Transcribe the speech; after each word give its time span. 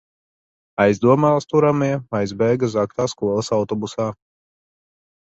Aizdomās 0.85 1.47
turamie 1.51 1.91
aizbēga 2.23 2.73
zagtā 2.79 3.09
skolas 3.15 3.55
autobusā. 3.63 4.13